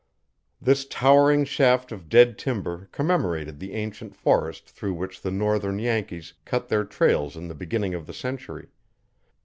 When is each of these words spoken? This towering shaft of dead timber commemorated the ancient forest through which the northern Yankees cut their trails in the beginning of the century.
This 0.59 0.87
towering 0.87 1.45
shaft 1.45 1.91
of 1.91 2.09
dead 2.09 2.39
timber 2.39 2.89
commemorated 2.91 3.59
the 3.59 3.73
ancient 3.73 4.15
forest 4.15 4.67
through 4.67 4.95
which 4.95 5.21
the 5.21 5.29
northern 5.29 5.77
Yankees 5.77 6.33
cut 6.43 6.69
their 6.69 6.85
trails 6.85 7.35
in 7.37 7.47
the 7.47 7.53
beginning 7.53 7.93
of 7.93 8.07
the 8.07 8.13
century. 8.15 8.69